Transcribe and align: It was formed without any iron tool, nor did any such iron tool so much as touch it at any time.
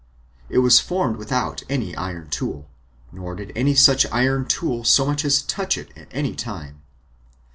It 0.49 0.57
was 0.65 0.79
formed 0.79 1.17
without 1.17 1.61
any 1.69 1.95
iron 1.95 2.27
tool, 2.31 2.67
nor 3.11 3.35
did 3.35 3.51
any 3.55 3.75
such 3.75 4.03
iron 4.11 4.47
tool 4.47 4.83
so 4.83 5.05
much 5.05 5.23
as 5.23 5.43
touch 5.43 5.77
it 5.77 5.95
at 5.95 6.07
any 6.11 6.33
time. 6.33 6.81